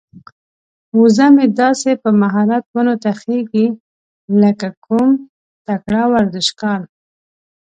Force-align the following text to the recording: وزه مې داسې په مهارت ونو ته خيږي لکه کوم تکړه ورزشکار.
وزه 0.99 1.27
مې 1.35 1.45
داسې 1.61 1.91
په 2.03 2.09
مهارت 2.21 2.63
ونو 2.73 2.93
ته 3.03 3.09
خيږي 3.19 3.67
لکه 4.41 4.67
کوم 4.85 5.09
تکړه 5.67 6.03
ورزشکار. 6.13 6.79